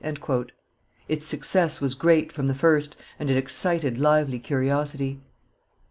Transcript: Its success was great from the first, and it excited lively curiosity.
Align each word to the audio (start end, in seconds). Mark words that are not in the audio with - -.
Its 1.07 1.27
success 1.27 1.79
was 1.79 1.93
great 1.93 2.31
from 2.31 2.47
the 2.47 2.55
first, 2.55 2.95
and 3.19 3.29
it 3.29 3.37
excited 3.37 3.99
lively 3.99 4.39
curiosity. 4.39 5.21